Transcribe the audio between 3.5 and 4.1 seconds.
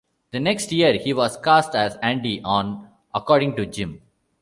to Jim".